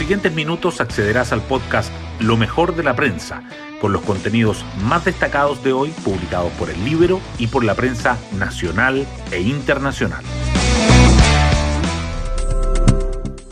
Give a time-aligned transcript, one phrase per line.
[0.00, 3.42] siguientes minutos accederás al podcast Lo mejor de la prensa,
[3.82, 8.16] con los contenidos más destacados de hoy publicados por el Libro y por la prensa
[8.38, 10.24] nacional e internacional.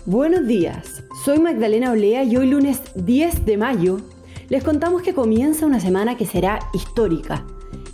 [0.06, 4.00] Buenos días, soy Magdalena Olea y hoy lunes 10 de mayo
[4.48, 7.44] les contamos que comienza una semana que será histórica.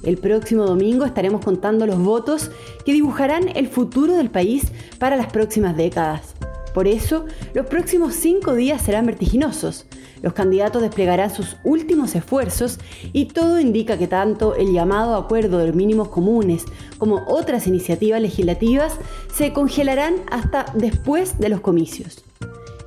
[0.04, 2.52] El próximo domingo estaremos contando los votos
[2.86, 6.36] que dibujarán el futuro del país para las próximas décadas.
[6.74, 9.86] Por eso, los próximos cinco días serán vertiginosos.
[10.22, 12.80] Los candidatos desplegarán sus últimos esfuerzos
[13.12, 16.64] y todo indica que tanto el llamado acuerdo de mínimos comunes
[16.98, 18.98] como otras iniciativas legislativas
[19.32, 22.24] se congelarán hasta después de los comicios.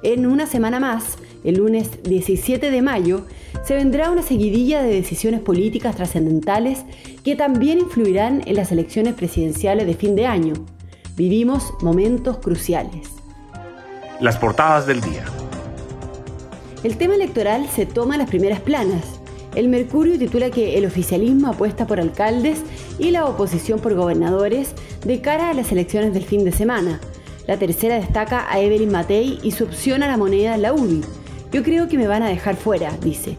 [0.04, 3.26] En una semana más, el lunes 17 de mayo,
[3.64, 6.84] se vendrá una seguidilla de decisiones políticas trascendentales
[7.24, 10.54] que también influirán en las elecciones presidenciales de fin de año.
[11.16, 13.17] Vivimos momentos cruciales.
[14.20, 15.26] Las portadas del día.
[16.84, 19.04] El tema electoral se toma las primeras planas.
[19.54, 22.64] El Mercurio titula que el oficialismo apuesta por alcaldes
[22.98, 24.74] y la oposición por gobernadores
[25.06, 27.00] de cara a las elecciones del fin de semana.
[27.46, 31.02] La tercera destaca a Evelyn Matei y su opción a la moneda la UBI.
[31.52, 33.38] Yo creo que me van a dejar fuera, dice.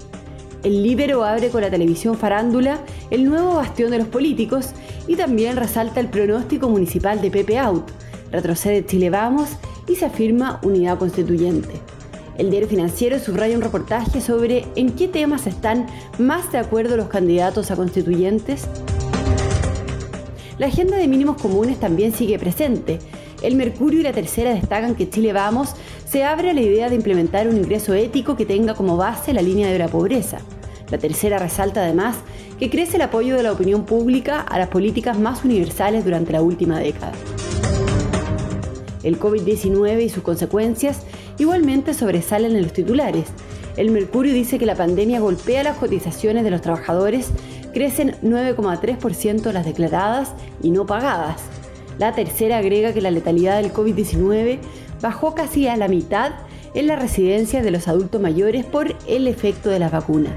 [0.62, 2.78] El Libero abre con la televisión farándula
[3.11, 4.70] el nuevo bastión de los políticos
[5.08, 7.91] y también resalta el pronóstico municipal de Pepe Out.
[8.30, 9.50] Retrocede Chile Vamos
[9.86, 11.80] y se afirma unidad constituyente.
[12.36, 15.86] El diario financiero subraya un reportaje sobre en qué temas están
[16.18, 18.68] más de acuerdo los candidatos a constituyentes.
[20.58, 22.98] La agenda de mínimos comunes también sigue presente.
[23.42, 25.74] El Mercurio y la Tercera destacan que Chile Vamos
[26.08, 29.42] se abre a la idea de implementar un ingreso ético que tenga como base la
[29.42, 30.38] línea de la pobreza.
[30.90, 32.16] La tercera resalta además
[32.58, 36.42] que crece el apoyo de la opinión pública a las políticas más universales durante la
[36.42, 37.12] última década.
[39.09, 41.01] El COVID-19 y sus consecuencias
[41.39, 43.25] igualmente sobresalen en los titulares.
[43.78, 47.30] El Mercurio dice que la pandemia golpea las cotizaciones de los trabajadores,
[47.73, 51.41] crecen 9,3% las declaradas y no pagadas.
[51.98, 54.58] La tercera agrega que la letalidad del COVID-19
[55.01, 56.33] bajó casi a la mitad
[56.74, 60.35] en las residencias de los adultos mayores por el efecto de las vacunas.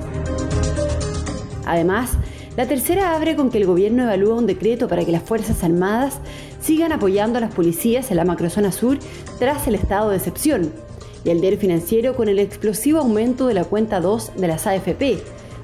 [1.65, 2.11] Además,
[2.55, 6.19] la tercera abre con que el gobierno evalúa un decreto para que las Fuerzas Armadas
[6.61, 8.97] sigan apoyando a las policías en la macrozona sur
[9.39, 10.71] tras el estado de excepción.
[11.23, 15.19] Y el diario financiero con el explosivo aumento de la cuenta 2 de las AFP.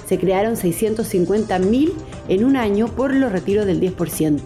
[0.07, 1.91] Se crearon 650.000
[2.29, 4.39] en un año por los retiros del 10%.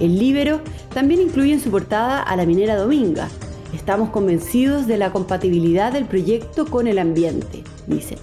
[0.00, 0.60] El Libero
[0.92, 3.28] también incluye en su portada a la minera Dominga.
[3.74, 8.16] Estamos convencidos de la compatibilidad del proyecto con el ambiente, dice.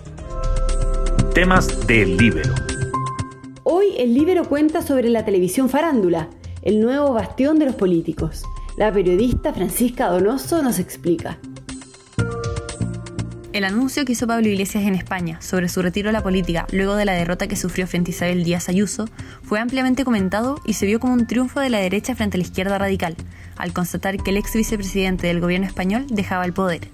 [1.33, 2.53] Temas del Libero.
[3.63, 6.29] Hoy el Libero cuenta sobre la televisión farándula,
[6.63, 8.43] el nuevo bastión de los políticos.
[8.77, 11.37] La periodista Francisca Donoso nos explica.
[13.51, 16.95] El anuncio que hizo Pablo Iglesias en España sobre su retiro de la política luego
[16.95, 19.07] de la derrota que sufrió frente a Isabel Díaz Ayuso
[19.43, 22.45] fue ampliamente comentado y se vio como un triunfo de la derecha frente a la
[22.45, 23.15] izquierda radical,
[23.57, 26.87] al constatar que el ex vicepresidente del gobierno español dejaba el poder.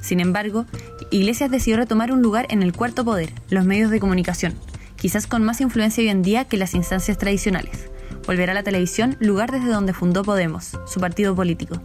[0.00, 0.64] Sin embargo,
[1.10, 4.54] Iglesias decidió retomar un lugar en el cuarto poder, los medios de comunicación,
[4.96, 7.90] quizás con más influencia hoy en día que las instancias tradicionales.
[8.28, 11.80] Volverá a la televisión, lugar desde donde fundó Podemos, su partido político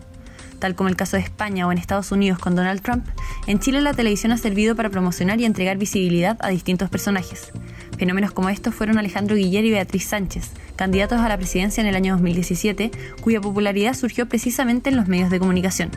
[0.59, 3.05] tal como el caso de España o en Estados Unidos con Donald Trump,
[3.47, 7.51] en Chile la televisión ha servido para promocionar y entregar visibilidad a distintos personajes.
[7.97, 11.97] Fenómenos como estos fueron Alejandro Guiller y Beatriz Sánchez, candidatos a la presidencia en el
[11.97, 15.91] año 2017, cuya popularidad surgió precisamente en los medios de comunicación.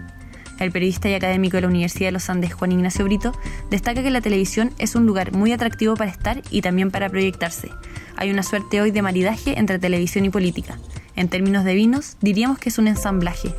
[0.59, 3.39] El periodista y académico de la Universidad de los Andes, Juan Ignacio Brito,
[3.71, 7.71] destaca que la televisión es un lugar muy atractivo para estar y también para proyectarse.
[8.17, 10.79] Hay una suerte hoy de maridaje entre televisión y política.
[11.17, 13.55] En términos de vinos, diríamos que es un ensamblaje.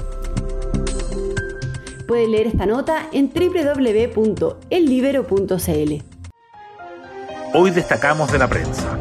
[2.07, 5.93] Puede leer esta nota en www.ellibero.cl.
[7.53, 8.97] Hoy destacamos de la prensa.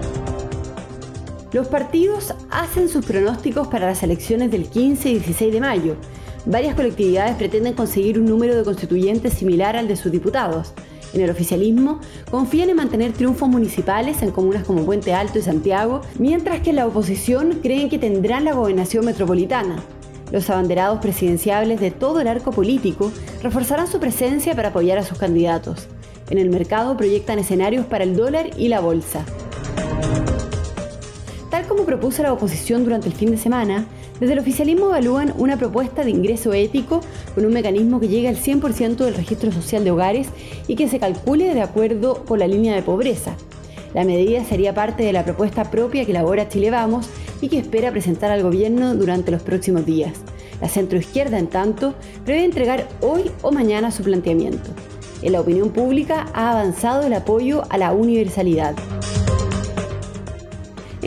[1.53, 5.97] Los partidos hacen sus pronósticos para las elecciones del 15 y 16 de mayo.
[6.47, 10.73] Varias colectividades pretenden conseguir un número de constituyentes similar al de sus diputados.
[11.13, 11.99] En el oficialismo
[12.31, 16.87] confían en mantener triunfos municipales en comunas como Puente Alto y Santiago, mientras que la
[16.87, 19.83] oposición creen que tendrán la gobernación metropolitana.
[20.31, 23.11] Los abanderados presidenciables de todo el arco político
[23.43, 25.89] reforzarán su presencia para apoyar a sus candidatos.
[26.31, 29.25] En el mercado proyectan escenarios para el dólar y la bolsa.
[31.51, 33.87] Tal como propuso la oposición durante el fin de semana,
[34.21, 37.01] desde el oficialismo evalúan una propuesta de ingreso ético
[37.35, 40.29] con un mecanismo que llegue al 100% del registro social de hogares
[40.67, 43.37] y que se calcule de acuerdo con la línea de pobreza.
[43.93, 47.09] La medida sería parte de la propuesta propia que elabora Chile Vamos
[47.41, 50.13] y que espera presentar al gobierno durante los próximos días.
[50.61, 54.71] La centroizquierda, en tanto, prevé entregar hoy o mañana su planteamiento.
[55.23, 58.75] En la opinión pública ha avanzado el apoyo a la universalidad.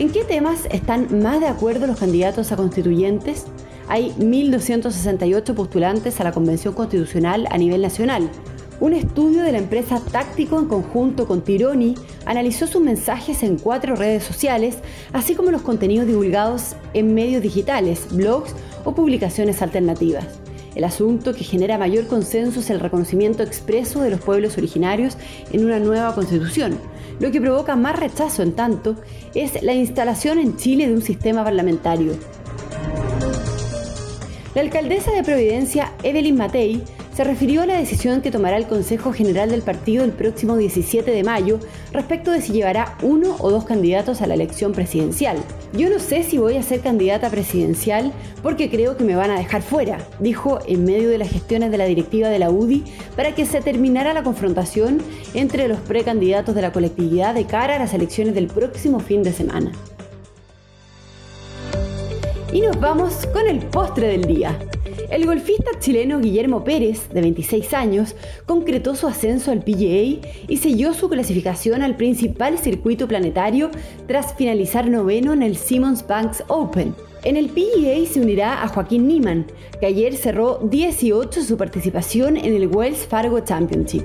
[0.00, 3.44] ¿En qué temas están más de acuerdo los candidatos a constituyentes?
[3.86, 8.30] Hay 1.268 postulantes a la Convención Constitucional a nivel nacional.
[8.80, 13.94] Un estudio de la empresa Táctico en conjunto con Tironi analizó sus mensajes en cuatro
[13.94, 14.78] redes sociales,
[15.12, 18.54] así como los contenidos divulgados en medios digitales, blogs
[18.86, 20.24] o publicaciones alternativas.
[20.74, 25.18] El asunto que genera mayor consenso es el reconocimiento expreso de los pueblos originarios
[25.52, 26.78] en una nueva constitución.
[27.20, 28.96] Lo que provoca más rechazo, en tanto,
[29.34, 32.14] es la instalación en Chile de un sistema parlamentario.
[34.54, 36.82] La alcaldesa de Providencia, Evelyn Matei,
[37.14, 41.10] se refirió a la decisión que tomará el Consejo General del partido el próximo 17
[41.10, 41.60] de mayo
[41.92, 45.36] respecto de si llevará uno o dos candidatos a la elección presidencial.
[45.72, 48.12] Yo no sé si voy a ser candidata presidencial
[48.42, 51.78] porque creo que me van a dejar fuera, dijo en medio de las gestiones de
[51.78, 52.82] la directiva de la UDI
[53.14, 55.00] para que se terminara la confrontación
[55.32, 59.32] entre los precandidatos de la colectividad de cara a las elecciones del próximo fin de
[59.32, 59.70] semana.
[62.52, 64.58] Y nos vamos con el postre del día.
[65.10, 68.14] El golfista chileno Guillermo Pérez, de 26 años,
[68.46, 73.72] concretó su ascenso al PGA y selló su clasificación al principal circuito planetario
[74.06, 76.94] tras finalizar noveno en el Simmons Banks Open.
[77.24, 79.46] En el PGA se unirá a Joaquín Niemann,
[79.80, 84.04] que ayer cerró 18 su participación en el Wells Fargo Championship.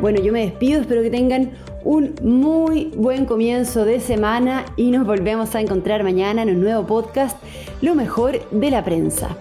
[0.00, 1.52] Bueno, yo me despido, espero que tengan
[1.84, 6.86] un muy buen comienzo de semana y nos volvemos a encontrar mañana en un nuevo
[6.86, 7.36] podcast,
[7.82, 9.36] Lo mejor de la prensa.